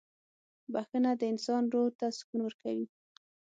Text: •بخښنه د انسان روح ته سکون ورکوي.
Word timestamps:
•بخښنه 0.73 1.11
د 1.19 1.21
انسان 1.31 1.63
روح 1.73 1.87
ته 1.99 2.05
سکون 2.17 2.39
ورکوي. 2.43 2.85